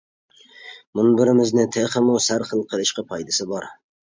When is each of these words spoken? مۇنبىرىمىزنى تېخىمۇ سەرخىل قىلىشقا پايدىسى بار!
مۇنبىرىمىزنى 0.99 1.67
تېخىمۇ 1.77 2.17
سەرخىل 2.29 2.67
قىلىشقا 2.73 3.07
پايدىسى 3.13 3.51
بار! 3.53 3.71